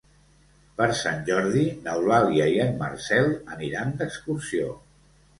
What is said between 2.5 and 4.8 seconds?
i en Marcel aniran d'excursió.